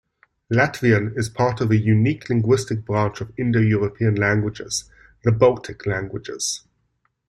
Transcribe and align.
Latvian 0.51 1.15
is 1.15 1.29
part 1.29 1.61
of 1.61 1.69
a 1.69 1.77
unique 1.77 2.27
linguistic 2.27 2.83
branch 2.85 3.21
of 3.21 3.31
Indo-European 3.37 4.15
languages: 4.15 4.89
the 5.23 5.31
Baltic 5.31 5.85
languages. 5.85 6.63